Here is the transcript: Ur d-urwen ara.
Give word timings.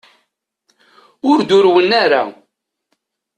Ur 1.29 1.39
d-urwen 1.41 1.91
ara. 2.03 2.23